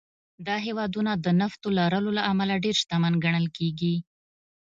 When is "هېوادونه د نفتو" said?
0.65-1.67